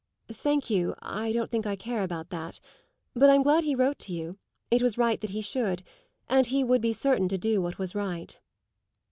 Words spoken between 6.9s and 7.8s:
certain to do what